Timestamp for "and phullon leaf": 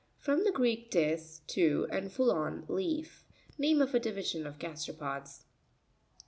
1.91-3.23